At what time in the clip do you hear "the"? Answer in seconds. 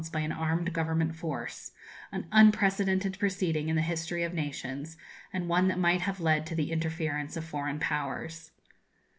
3.75-3.83, 6.55-6.71